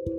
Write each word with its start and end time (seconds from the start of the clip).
Halo, 0.00 0.16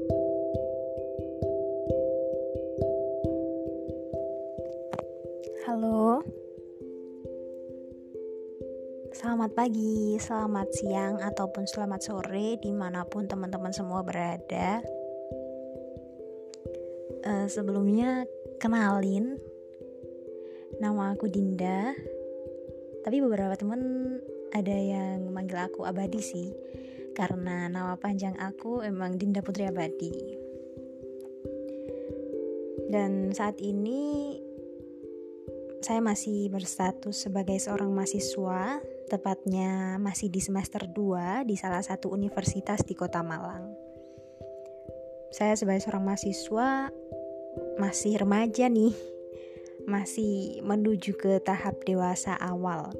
selamat 9.09 9.57
pagi, 9.57 10.21
selamat 10.21 10.69
siang, 10.69 11.17
ataupun 11.25 11.65
selamat 11.65 11.97
sore, 12.05 12.61
di 12.61 12.69
mana 12.69 13.09
pun 13.09 13.25
teman-teman 13.25 13.73
semua 13.73 14.05
berada. 14.05 14.85
Uh, 17.25 17.49
sebelumnya, 17.49 18.29
kenalin, 18.61 19.41
nama 20.77 21.17
aku 21.17 21.25
Dinda, 21.25 21.89
tapi 23.01 23.17
beberapa 23.17 23.57
teman 23.57 23.81
ada 24.53 24.77
yang 24.77 25.25
manggil 25.33 25.57
aku 25.57 25.89
Abadi 25.89 26.21
sih 26.21 26.53
karena 27.11 27.67
nama 27.67 27.99
panjang 27.99 28.35
aku 28.39 28.81
emang 28.81 29.19
Dinda 29.19 29.43
Putri 29.43 29.67
Abadi. 29.67 30.13
Dan 32.91 33.31
saat 33.31 33.59
ini 33.63 34.35
saya 35.81 35.97
masih 36.03 36.51
berstatus 36.53 37.25
sebagai 37.25 37.57
seorang 37.57 37.89
mahasiswa, 37.89 38.77
tepatnya 39.09 39.97
masih 39.97 40.29
di 40.29 40.37
semester 40.37 40.85
2 40.85 41.47
di 41.47 41.57
salah 41.57 41.81
satu 41.81 42.13
universitas 42.13 42.85
di 42.85 42.93
Kota 42.93 43.25
Malang. 43.25 43.71
Saya 45.31 45.55
sebagai 45.55 45.81
seorang 45.81 46.05
mahasiswa 46.05 46.91
masih 47.79 48.19
remaja 48.19 48.69
nih, 48.69 48.93
masih 49.89 50.61
menuju 50.61 51.17
ke 51.17 51.41
tahap 51.41 51.81
dewasa 51.87 52.37
awal. 52.37 52.93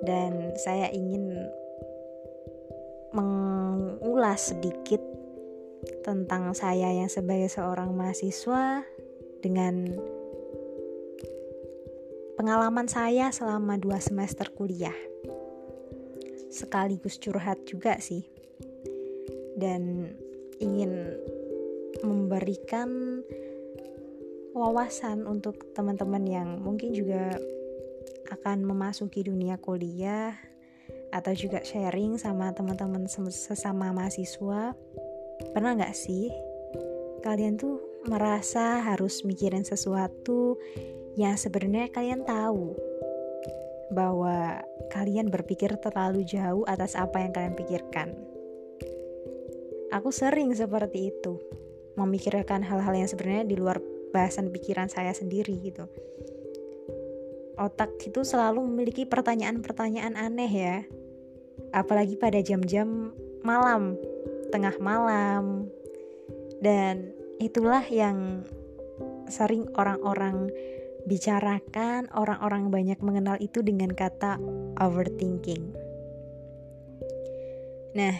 Dan 0.00 0.56
saya 0.56 0.88
ingin 0.88 1.36
mengulas 3.10 4.54
sedikit 4.54 5.02
tentang 6.04 6.52
saya 6.54 6.92
yang 6.92 7.08
sebagai 7.10 7.48
seorang 7.50 7.90
mahasiswa 7.96 8.84
dengan 9.40 9.96
pengalaman 12.36 12.86
saya 12.86 13.32
selama 13.32 13.76
dua 13.80 13.98
semester 14.00 14.48
kuliah. 14.52 14.94
Sekaligus 16.50 17.16
curhat 17.20 17.64
juga 17.66 17.96
sih. 18.00 18.26
Dan 19.60 20.08
ingin 20.60 21.20
memberikan 22.00 23.20
wawasan 24.56 25.28
untuk 25.28 25.72
teman-teman 25.76 26.24
yang 26.24 26.48
mungkin 26.60 26.96
juga 26.96 27.36
akan 28.30 28.64
memasuki 28.64 29.26
dunia 29.26 29.58
kuliah 29.60 30.34
atau 31.10 31.34
juga 31.34 31.62
sharing 31.66 32.16
sama 32.16 32.54
teman-teman 32.54 33.06
sesama 33.10 33.90
mahasiswa 33.90 34.74
pernah 35.50 35.72
nggak 35.74 35.96
sih 35.96 36.30
kalian 37.20 37.60
tuh 37.60 37.78
merasa 38.08 38.80
harus 38.80 39.26
mikirin 39.28 39.66
sesuatu 39.66 40.56
yang 41.20 41.36
sebenarnya 41.36 41.92
kalian 41.92 42.24
tahu 42.24 42.72
bahwa 43.90 44.62
kalian 44.88 45.28
berpikir 45.28 45.74
terlalu 45.82 46.22
jauh 46.22 46.62
atas 46.64 46.94
apa 46.94 47.20
yang 47.20 47.34
kalian 47.34 47.58
pikirkan. 47.58 48.14
Aku 49.90 50.14
sering 50.14 50.54
seperti 50.54 51.10
itu, 51.10 51.42
memikirkan 51.98 52.62
hal-hal 52.62 52.94
yang 52.94 53.10
sebenarnya 53.10 53.44
di 53.50 53.58
luar 53.58 53.82
bahasan 54.14 54.54
pikiran 54.54 54.86
saya 54.86 55.10
sendiri 55.10 55.58
gitu. 55.58 55.90
Otak 57.58 57.98
itu 58.06 58.22
selalu 58.22 58.62
memiliki 58.64 59.04
pertanyaan-pertanyaan 59.04 60.14
aneh 60.14 60.48
ya, 60.48 60.76
apalagi 61.70 62.16
pada 62.16 62.40
jam-jam 62.40 63.12
malam, 63.44 63.96
tengah 64.50 64.74
malam. 64.82 65.68
Dan 66.60 67.12
itulah 67.40 67.84
yang 67.88 68.44
sering 69.30 69.70
orang-orang 69.78 70.50
bicarakan, 71.08 72.10
orang-orang 72.12 72.68
banyak 72.68 72.98
mengenal 73.00 73.40
itu 73.40 73.64
dengan 73.64 73.94
kata 73.96 74.36
overthinking. 74.76 75.72
Nah, 77.96 78.14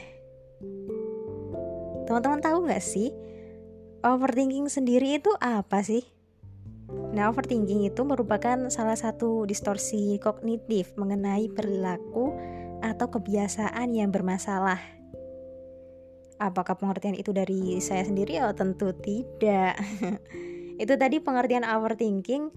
teman-teman 2.08 2.40
tahu 2.40 2.66
nggak 2.66 2.82
sih 2.82 3.12
overthinking 4.00 4.66
sendiri 4.66 5.20
itu 5.20 5.30
apa 5.38 5.84
sih? 5.84 6.02
Nah, 7.14 7.30
overthinking 7.30 7.86
itu 7.86 8.02
merupakan 8.02 8.66
salah 8.66 8.98
satu 8.98 9.46
distorsi 9.46 10.18
kognitif 10.18 10.90
mengenai 10.98 11.46
perilaku 11.52 12.34
atau 13.00 13.16
kebiasaan 13.16 13.96
yang 13.96 14.12
bermasalah. 14.12 14.76
Apakah 16.36 16.76
pengertian 16.76 17.16
itu 17.16 17.32
dari 17.32 17.80
saya 17.80 18.04
sendiri? 18.04 18.36
Oh, 18.44 18.52
tentu 18.52 18.92
tidak. 18.92 19.80
itu 20.84 20.92
tadi 21.00 21.16
pengertian 21.16 21.64
overthinking 21.64 22.52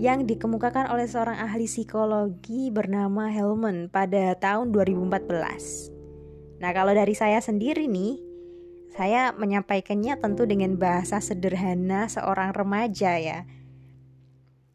yang 0.00 0.24
dikemukakan 0.24 0.88
oleh 0.88 1.04
seorang 1.04 1.36
ahli 1.36 1.68
psikologi 1.68 2.72
bernama 2.72 3.28
Hellman 3.28 3.92
pada 3.92 4.32
tahun 4.40 4.72
2014. 4.72 6.64
Nah, 6.64 6.72
kalau 6.72 6.96
dari 6.96 7.12
saya 7.12 7.36
sendiri 7.44 7.84
nih, 7.92 8.24
saya 8.96 9.36
menyampaikannya 9.36 10.16
tentu 10.16 10.48
dengan 10.48 10.80
bahasa 10.80 11.20
sederhana 11.20 12.08
seorang 12.08 12.56
remaja 12.56 13.20
ya 13.20 13.44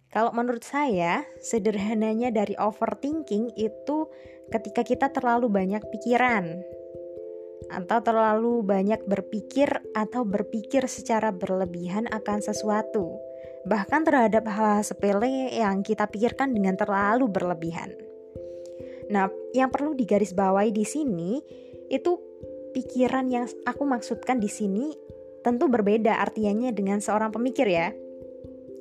kalau 0.08 0.32
menurut 0.32 0.64
saya, 0.64 1.28
sederhananya 1.44 2.32
dari 2.32 2.56
overthinking 2.56 3.52
itu 3.60 4.08
ketika 4.48 4.82
kita 4.88 5.08
terlalu 5.12 5.52
banyak 5.52 5.84
pikiran 5.92 6.64
atau 7.68 8.00
terlalu 8.00 8.64
banyak 8.64 9.04
berpikir 9.04 9.68
atau 9.92 10.24
berpikir 10.24 10.88
secara 10.88 11.36
berlebihan 11.36 12.08
akan 12.08 12.40
sesuatu, 12.40 13.20
bahkan 13.68 14.08
terhadap 14.08 14.48
hal-hal 14.48 14.88
sepele 14.88 15.52
yang 15.52 15.84
kita 15.84 16.08
pikirkan 16.08 16.56
dengan 16.56 16.80
terlalu 16.80 17.28
berlebihan. 17.28 17.92
Nah, 19.12 19.28
yang 19.52 19.68
perlu 19.72 19.92
digarisbawahi 19.96 20.72
di 20.72 20.86
sini 20.88 21.40
itu 21.92 22.16
pikiran 22.72 23.28
yang 23.28 23.48
aku 23.68 23.84
maksudkan 23.84 24.40
di 24.40 24.48
sini 24.52 24.92
tentu 25.44 25.68
berbeda 25.72 26.20
artinya 26.20 26.72
dengan 26.72 27.00
seorang 27.00 27.32
pemikir 27.32 27.68
ya. 27.68 27.92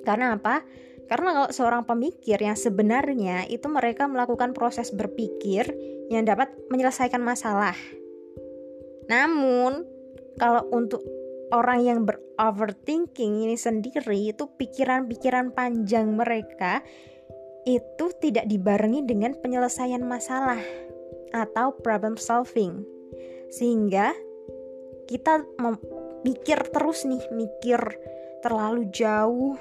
Karena 0.06 0.38
apa? 0.38 0.62
Karena 1.06 1.28
kalau 1.33 1.50
seorang 1.55 1.83
pemikir 1.87 2.39
yang 2.43 2.59
sebenarnya 2.59 3.47
itu 3.47 3.71
mereka 3.71 4.11
melakukan 4.11 4.50
proses 4.50 4.91
berpikir 4.91 5.71
yang 6.11 6.27
dapat 6.27 6.50
menyelesaikan 6.71 7.22
masalah. 7.22 7.78
Namun, 9.06 9.87
kalau 10.34 10.66
untuk 10.75 11.03
orang 11.55 11.81
yang 11.87 11.99
beroverthinking 12.03 13.47
ini 13.47 13.55
sendiri 13.55 14.34
itu 14.34 14.50
pikiran-pikiran 14.50 15.55
panjang 15.55 16.11
mereka 16.11 16.83
itu 17.66 18.06
tidak 18.22 18.47
dibarengi 18.47 19.06
dengan 19.06 19.34
penyelesaian 19.39 20.03
masalah 20.03 20.59
atau 21.34 21.75
problem 21.83 22.19
solving. 22.19 22.83
Sehingga 23.50 24.11
kita 25.06 25.47
mikir 26.27 26.59
terus 26.75 27.06
nih, 27.06 27.22
mikir 27.31 27.78
terlalu 28.43 28.91
jauh 28.91 29.55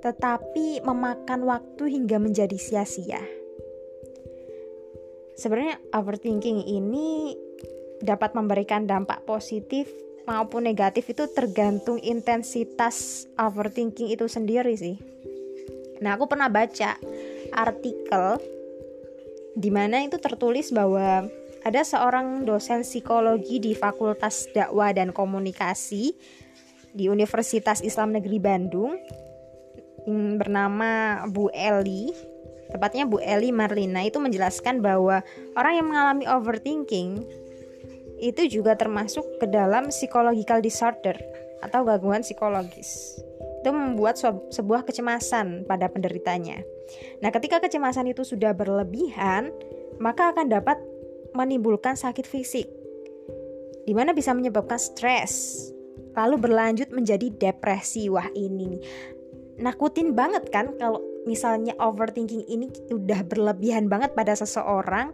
tetapi 0.00 0.84
memakan 0.84 1.46
waktu 1.48 1.88
hingga 1.88 2.20
menjadi 2.20 2.56
sia-sia. 2.56 3.20
Sebenarnya 5.36 5.76
overthinking 5.92 6.64
ini 6.64 7.36
dapat 8.00 8.32
memberikan 8.32 8.88
dampak 8.88 9.24
positif 9.28 9.88
maupun 10.24 10.64
negatif 10.64 11.12
itu 11.12 11.28
tergantung 11.32 12.00
intensitas 12.00 13.28
overthinking 13.36 14.10
itu 14.12 14.26
sendiri 14.26 14.74
sih. 14.76 14.96
Nah, 16.00 16.16
aku 16.16 16.28
pernah 16.28 16.52
baca 16.52 16.96
artikel 17.56 18.36
di 19.56 19.72
mana 19.72 20.04
itu 20.04 20.20
tertulis 20.20 20.68
bahwa 20.72 21.24
ada 21.64 21.82
seorang 21.82 22.44
dosen 22.44 22.84
psikologi 22.84 23.58
di 23.58 23.72
Fakultas 23.72 24.46
Dakwah 24.52 24.92
dan 24.92 25.10
Komunikasi 25.10 26.12
di 26.92 27.08
Universitas 27.08 27.80
Islam 27.80 28.12
Negeri 28.14 28.38
Bandung 28.38 28.94
bernama 30.38 31.24
Bu 31.30 31.50
Eli 31.50 32.14
tepatnya 32.70 33.06
Bu 33.06 33.22
Eli 33.22 33.50
Marlina 33.54 34.02
itu 34.06 34.18
menjelaskan 34.18 34.82
bahwa 34.82 35.22
orang 35.54 35.72
yang 35.78 35.86
mengalami 35.90 36.24
overthinking 36.26 37.22
itu 38.16 38.60
juga 38.60 38.74
termasuk 38.74 39.24
ke 39.38 39.46
dalam 39.46 39.92
psychological 39.92 40.64
disorder 40.64 41.16
atau 41.60 41.84
gangguan 41.84 42.24
psikologis. 42.24 43.20
Itu 43.60 43.74
membuat 43.74 44.16
sebuah 44.52 44.86
kecemasan 44.86 45.66
pada 45.66 45.90
penderitanya. 45.90 46.62
Nah, 47.20 47.34
ketika 47.34 47.58
kecemasan 47.58 48.08
itu 48.08 48.22
sudah 48.22 48.54
berlebihan, 48.54 49.50
maka 49.98 50.32
akan 50.32 50.48
dapat 50.48 50.78
menimbulkan 51.34 51.98
sakit 51.98 52.24
fisik, 52.24 52.70
di 53.84 53.92
mana 53.92 54.14
bisa 54.16 54.32
menyebabkan 54.32 54.78
stres, 54.78 55.66
lalu 56.16 56.40
berlanjut 56.40 56.88
menjadi 56.94 57.28
depresi. 57.36 58.08
Wah, 58.08 58.30
ini 58.32 58.80
nakutin 59.56 60.12
banget 60.12 60.48
kan 60.52 60.76
kalau 60.76 61.00
misalnya 61.24 61.74
overthinking 61.80 62.44
ini 62.46 62.70
udah 62.92 63.24
berlebihan 63.26 63.90
banget 63.90 64.12
pada 64.14 64.36
seseorang 64.36 65.10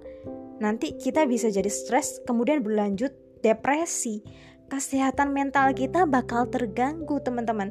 nanti 0.58 0.94
kita 0.98 1.24
bisa 1.26 1.48
jadi 1.48 1.70
stres 1.70 2.20
kemudian 2.26 2.60
berlanjut 2.60 3.14
depresi 3.42 4.22
kesehatan 4.72 5.36
mental 5.36 5.76
kita 5.76 6.08
bakal 6.08 6.48
terganggu, 6.48 7.20
teman-teman. 7.20 7.68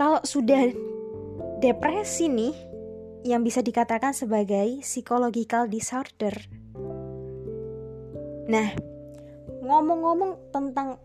Kalau 0.00 0.24
sudah 0.24 0.72
depresi 1.60 2.32
nih, 2.32 2.56
yang 3.28 3.44
bisa 3.44 3.60
dikatakan 3.60 4.16
sebagai 4.16 4.80
psychological 4.80 5.68
disorder. 5.68 6.32
Nah, 8.48 8.72
ngomong-ngomong 9.60 10.48
tentang 10.48 10.96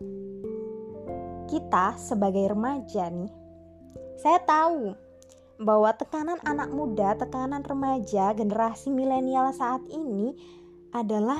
kita 1.52 2.00
sebagai 2.00 2.56
remaja 2.56 3.12
nih, 3.12 3.28
saya 4.18 4.42
tahu 4.42 4.98
bahwa 5.62 5.94
tekanan 5.94 6.38
anak 6.42 6.70
muda, 6.74 7.14
tekanan 7.14 7.62
remaja, 7.62 8.34
generasi 8.34 8.90
milenial 8.90 9.50
saat 9.54 9.82
ini 9.90 10.34
adalah 10.90 11.38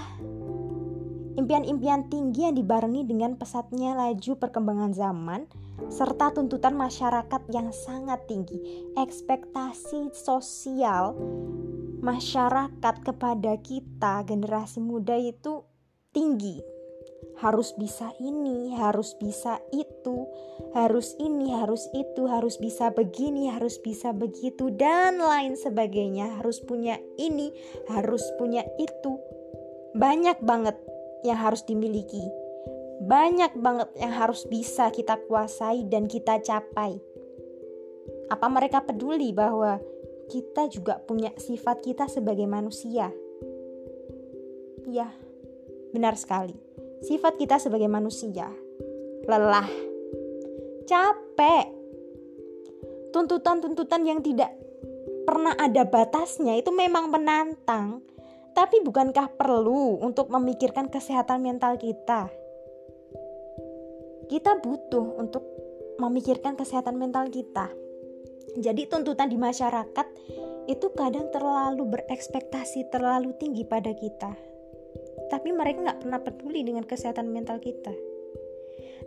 impian-impian 1.38 2.10
tinggi 2.10 2.46
yang 2.46 2.54
dibarengi 2.54 3.06
dengan 3.06 3.34
pesatnya 3.38 3.94
laju 3.94 4.38
perkembangan 4.38 4.94
zaman 4.94 5.46
serta 5.90 6.34
tuntutan 6.34 6.74
masyarakat 6.74 7.42
yang 7.50 7.70
sangat 7.70 8.26
tinggi. 8.26 8.58
Ekspektasi 8.98 10.14
sosial 10.14 11.14
masyarakat 11.98 12.94
kepada 13.02 13.58
kita 13.58 14.22
generasi 14.26 14.78
muda 14.78 15.18
itu 15.18 15.66
tinggi 16.14 16.77
harus 17.38 17.70
bisa 17.78 18.10
ini, 18.18 18.74
harus 18.74 19.14
bisa 19.14 19.62
itu, 19.70 20.26
harus 20.74 21.14
ini, 21.22 21.54
harus 21.54 21.86
itu, 21.94 22.26
harus 22.26 22.58
bisa 22.58 22.90
begini, 22.90 23.46
harus 23.46 23.78
bisa 23.78 24.10
begitu, 24.10 24.74
dan 24.74 25.22
lain 25.22 25.54
sebagainya. 25.54 26.42
Harus 26.42 26.58
punya 26.58 26.98
ini, 27.14 27.54
harus 27.86 28.22
punya 28.42 28.66
itu. 28.82 29.22
Banyak 29.94 30.42
banget 30.42 30.74
yang 31.22 31.38
harus 31.38 31.62
dimiliki, 31.62 32.22
banyak 33.06 33.54
banget 33.58 33.90
yang 33.98 34.14
harus 34.14 34.42
bisa 34.50 34.90
kita 34.90 35.18
kuasai 35.30 35.86
dan 35.86 36.10
kita 36.10 36.42
capai. 36.42 36.98
Apa 38.28 38.46
mereka 38.50 38.82
peduli 38.82 39.30
bahwa 39.30 39.78
kita 40.28 40.68
juga 40.68 41.00
punya 41.00 41.32
sifat 41.38 41.80
kita 41.86 42.04
sebagai 42.10 42.44
manusia? 42.44 43.08
Ya, 44.84 45.08
benar 45.94 46.18
sekali 46.18 46.68
sifat 47.02 47.38
kita 47.38 47.56
sebagai 47.62 47.86
manusia. 47.86 48.50
Lelah, 49.28 49.68
capek, 50.88 51.66
tuntutan-tuntutan 53.12 54.02
yang 54.08 54.24
tidak 54.24 54.54
pernah 55.28 55.52
ada 55.60 55.84
batasnya 55.84 56.56
itu 56.56 56.72
memang 56.72 57.12
menantang. 57.12 58.00
Tapi 58.56 58.82
bukankah 58.82 59.38
perlu 59.38 60.02
untuk 60.02 60.32
memikirkan 60.34 60.90
kesehatan 60.90 61.44
mental 61.44 61.78
kita? 61.78 62.26
Kita 64.26 64.58
butuh 64.58 65.14
untuk 65.14 65.46
memikirkan 66.02 66.58
kesehatan 66.58 66.98
mental 66.98 67.30
kita. 67.30 67.70
Jadi 68.58 68.90
tuntutan 68.90 69.30
di 69.30 69.38
masyarakat 69.38 70.06
itu 70.66 70.86
kadang 70.96 71.30
terlalu 71.30 71.86
berekspektasi 71.86 72.90
terlalu 72.90 73.30
tinggi 73.38 73.62
pada 73.62 73.94
kita 73.94 74.47
tapi 75.28 75.52
mereka 75.52 75.84
nggak 75.84 76.00
pernah 76.04 76.20
peduli 76.20 76.64
dengan 76.64 76.84
kesehatan 76.84 77.28
mental 77.30 77.60
kita. 77.60 77.92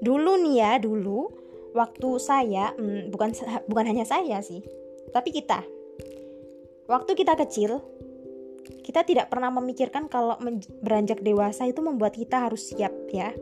Dulu 0.02 0.42
nih 0.42 0.56
ya 0.62 0.72
dulu 0.82 1.30
waktu 1.78 2.10
saya 2.22 2.74
hmm, 2.74 3.14
bukan 3.14 3.34
bukan 3.70 3.86
hanya 3.86 4.06
saya 4.08 4.40
sih 4.42 4.62
tapi 5.12 5.34
kita. 5.34 5.66
Waktu 6.88 7.12
kita 7.14 7.34
kecil 7.38 7.82
kita 8.82 9.06
tidak 9.06 9.30
pernah 9.30 9.50
memikirkan 9.54 10.10
kalau 10.10 10.38
beranjak 10.82 11.22
dewasa 11.22 11.68
itu 11.70 11.82
membuat 11.82 12.18
kita 12.18 12.50
harus 12.50 12.72
siap 12.72 12.94
ya. 13.12 13.34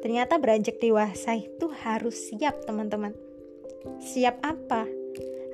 Ternyata 0.00 0.38
beranjak 0.38 0.78
dewasa 0.78 1.34
itu 1.34 1.66
harus 1.82 2.14
siap 2.30 2.62
teman-teman. 2.64 3.12
Siap 4.02 4.42
apa? 4.42 4.86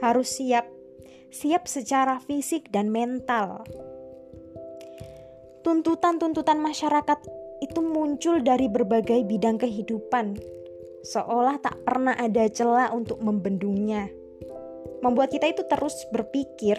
Harus 0.03 0.35
siap 0.35 0.69
siap 1.33 1.65
secara 1.65 2.21
fisik 2.21 2.69
dan 2.69 2.93
mental 2.93 3.65
tuntutan-tuntutan 5.63 6.59
masyarakat 6.59 7.19
itu 7.63 7.81
muncul 7.81 8.43
dari 8.43 8.67
berbagai 8.67 9.23
bidang 9.23 9.63
kehidupan, 9.63 10.35
seolah 11.07 11.63
tak 11.63 11.79
pernah 11.87 12.19
ada 12.19 12.51
celah 12.51 12.91
untuk 12.91 13.23
membendungnya. 13.23 14.11
Membuat 15.03 15.31
kita 15.31 15.51
itu 15.51 15.63
terus 15.71 15.95
berpikir 16.11 16.79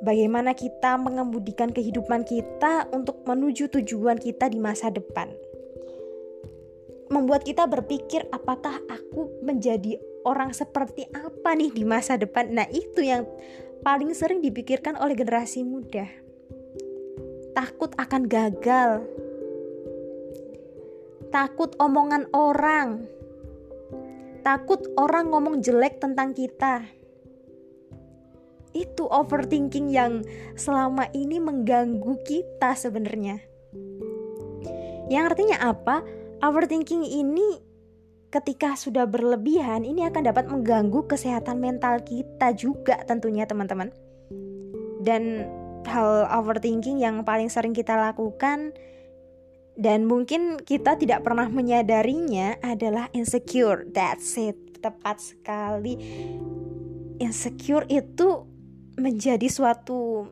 bagaimana 0.00 0.56
kita 0.56 0.96
mengemudikan 0.96 1.72
kehidupan 1.72 2.24
kita 2.24 2.88
untuk 2.92 3.24
menuju 3.28 3.68
tujuan 3.68 4.16
kita 4.16 4.48
di 4.48 4.60
masa 4.60 4.88
depan. 4.88 5.28
Membuat 7.12 7.44
kita 7.44 7.68
berpikir 7.68 8.24
apakah 8.32 8.80
aku 8.88 9.44
menjadi 9.44 10.00
orang 10.24 10.56
seperti 10.56 11.04
apa 11.12 11.52
nih 11.52 11.68
di 11.68 11.84
masa 11.84 12.16
depan. 12.16 12.48
Nah, 12.48 12.64
itu 12.72 13.04
yang 13.04 13.28
paling 13.84 14.16
sering 14.16 14.40
dipikirkan 14.40 14.96
oleh 14.96 15.12
generasi 15.12 15.60
muda 15.60 16.23
takut 17.54 17.94
akan 17.94 18.26
gagal, 18.26 19.06
takut 21.30 21.70
omongan 21.78 22.26
orang, 22.34 23.06
takut 24.42 24.82
orang 24.98 25.30
ngomong 25.30 25.62
jelek 25.62 26.02
tentang 26.02 26.34
kita. 26.34 26.82
Itu 28.74 29.06
overthinking 29.06 29.86
yang 29.86 30.26
selama 30.58 31.06
ini 31.14 31.38
mengganggu 31.38 32.18
kita 32.26 32.74
sebenarnya. 32.74 33.38
Yang 35.06 35.24
artinya 35.30 35.58
apa? 35.62 36.02
Overthinking 36.42 37.06
ini 37.06 37.62
ketika 38.34 38.74
sudah 38.74 39.06
berlebihan 39.06 39.86
ini 39.86 40.02
akan 40.10 40.26
dapat 40.26 40.50
mengganggu 40.50 41.06
kesehatan 41.06 41.62
mental 41.62 42.02
kita 42.02 42.50
juga 42.58 42.98
tentunya 43.06 43.46
teman-teman. 43.46 43.94
Dan 45.06 45.46
hal 45.86 46.26
overthinking 46.28 47.00
yang 47.00 47.22
paling 47.22 47.48
sering 47.52 47.76
kita 47.76 47.96
lakukan 47.96 48.74
dan 49.74 50.06
mungkin 50.06 50.62
kita 50.62 50.94
tidak 50.94 51.26
pernah 51.26 51.50
menyadarinya 51.50 52.62
adalah 52.62 53.10
insecure. 53.10 53.86
That's 53.90 54.38
it. 54.38 54.78
Tepat 54.78 55.18
sekali. 55.18 55.98
Insecure 57.18 57.86
itu 57.90 58.46
menjadi 58.94 59.50
suatu 59.50 60.30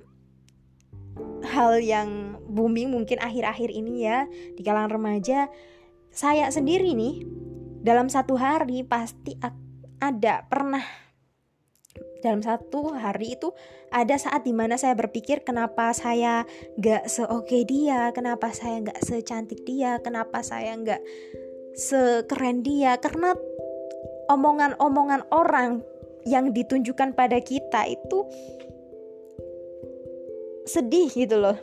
hal 1.43 1.83
yang 1.83 2.39
booming 2.47 2.95
mungkin 2.95 3.19
akhir-akhir 3.19 3.71
ini 3.75 4.07
ya 4.07 4.31
di 4.31 4.63
kalangan 4.63 4.95
remaja. 4.95 5.51
Saya 6.13 6.47
sendiri 6.53 6.95
nih 6.95 7.27
dalam 7.83 8.07
satu 8.07 8.39
hari 8.39 8.87
pasti 8.87 9.35
ada 9.99 10.47
pernah 10.47 11.02
dalam 12.23 12.41
satu 12.41 12.95
hari 12.95 13.35
itu 13.35 13.51
ada 13.91 14.15
saat 14.17 14.47
di 14.47 14.55
mana 14.55 14.79
saya 14.79 14.95
berpikir 14.95 15.43
kenapa 15.43 15.91
saya 15.93 16.47
gak 16.79 17.11
seoke 17.11 17.67
dia, 17.67 18.15
kenapa 18.15 18.55
saya 18.55 18.81
gak 18.81 19.03
secantik 19.03 19.67
dia, 19.67 19.99
kenapa 20.01 20.41
saya 20.41 20.79
gak 20.79 21.03
sekeren 21.75 22.63
dia, 22.63 22.97
karena 23.03 23.35
omongan-omongan 24.31 25.29
orang 25.35 25.83
yang 26.23 26.55
ditunjukkan 26.55 27.19
pada 27.19 27.43
kita 27.43 27.91
itu 27.91 28.19
sedih 30.65 31.11
gitu 31.11 31.43
loh. 31.43 31.59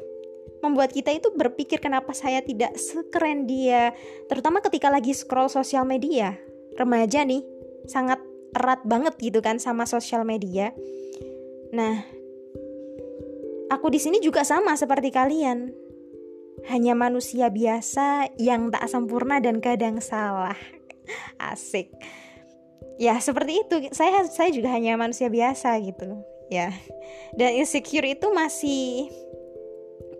Membuat 0.60 0.92
kita 0.92 1.16
itu 1.16 1.32
berpikir 1.32 1.80
kenapa 1.80 2.12
saya 2.12 2.44
tidak 2.44 2.76
sekeren 2.76 3.48
dia? 3.48 3.96
Terutama 4.28 4.60
ketika 4.60 4.92
lagi 4.92 5.16
scroll 5.16 5.48
sosial 5.48 5.88
media. 5.88 6.36
Remaja 6.76 7.24
nih 7.24 7.48
sangat 7.88 8.20
erat 8.56 8.82
banget 8.86 9.16
gitu 9.22 9.40
kan 9.40 9.62
sama 9.62 9.86
sosial 9.86 10.26
media. 10.26 10.74
Nah, 11.70 12.02
aku 13.70 13.94
di 13.94 14.02
sini 14.02 14.18
juga 14.20 14.42
sama 14.42 14.74
seperti 14.74 15.14
kalian. 15.14 15.70
Hanya 16.68 16.92
manusia 16.92 17.48
biasa 17.48 18.36
yang 18.36 18.68
tak 18.68 18.92
sempurna 18.92 19.40
dan 19.40 19.64
kadang 19.64 20.04
salah. 20.04 20.58
Asik. 21.52 21.88
Ya, 23.00 23.16
seperti 23.24 23.64
itu. 23.64 23.76
Saya 23.96 24.28
saya 24.28 24.52
juga 24.52 24.76
hanya 24.76 25.00
manusia 25.00 25.32
biasa 25.32 25.80
gitu, 25.80 26.20
ya. 26.52 26.76
Dan 27.32 27.64
insecure 27.64 28.04
itu 28.12 28.28
masih 28.36 29.08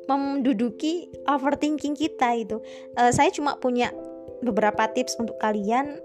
menduduki 0.08 1.12
overthinking 1.28 1.94
kita 1.94 2.40
itu. 2.40 2.58
Uh, 2.96 3.12
saya 3.12 3.30
cuma 3.36 3.60
punya 3.60 3.92
beberapa 4.40 4.88
tips 4.96 5.20
untuk 5.20 5.36
kalian 5.44 6.00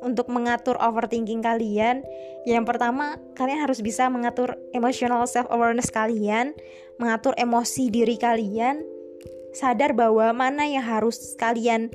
untuk 0.00 0.28
mengatur 0.32 0.76
overthinking 0.80 1.44
kalian. 1.44 2.04
Yang 2.48 2.64
pertama, 2.68 3.20
kalian 3.36 3.60
harus 3.64 3.84
bisa 3.84 4.08
mengatur 4.08 4.56
emotional 4.72 5.24
self 5.28 5.46
awareness 5.52 5.92
kalian, 5.92 6.56
mengatur 6.96 7.36
emosi 7.36 7.92
diri 7.92 8.16
kalian, 8.16 8.80
sadar 9.52 9.92
bahwa 9.92 10.32
mana 10.32 10.64
yang 10.64 10.84
harus 10.84 11.36
kalian 11.36 11.92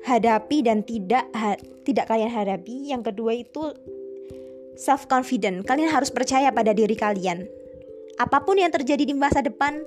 hadapi 0.00 0.64
dan 0.64 0.80
tidak 0.80 1.28
ha 1.36 1.56
tidak 1.84 2.08
kalian 2.08 2.32
hadapi. 2.32 2.92
Yang 2.92 3.12
kedua 3.12 3.32
itu 3.36 3.72
self 4.76 5.08
confident. 5.08 5.64
Kalian 5.64 5.92
harus 5.92 6.12
percaya 6.12 6.52
pada 6.52 6.72
diri 6.76 6.96
kalian. 6.96 7.48
Apa 8.20 8.44
pun 8.44 8.60
yang 8.60 8.68
terjadi 8.68 9.08
di 9.08 9.16
masa 9.16 9.40
depan, 9.40 9.80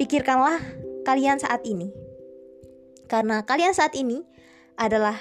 pikirkanlah 0.00 0.60
kalian 1.04 1.36
saat 1.36 1.60
ini. 1.68 1.92
karena 3.12 3.44
kalian 3.44 3.76
saat 3.76 3.92
ini 3.92 4.24
adalah 4.80 5.12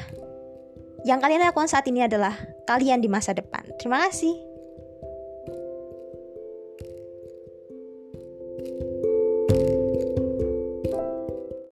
yang 1.01 1.17
kalian 1.17 1.41
lakukan 1.41 1.69
saat 1.69 1.85
ini 1.89 2.05
adalah 2.05 2.33
kalian 2.69 3.01
di 3.01 3.09
masa 3.09 3.33
depan. 3.33 3.65
Terima 3.81 4.05
kasih. 4.05 4.51